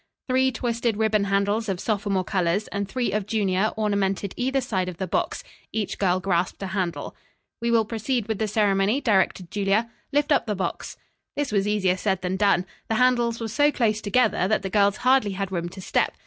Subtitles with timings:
[0.27, 4.97] Three twisted ribbon handles of sophomore colors and three of junior ornamented either side of
[4.97, 5.43] the box.
[5.71, 7.15] Each girl grasped a handle.
[7.61, 9.91] "We will proceed with the ceremony," directed Julia.
[10.11, 10.97] "Lift up the box."
[11.35, 12.65] This was easier said than done.
[12.87, 16.17] The handles were so close together that the girls hardly had room to step.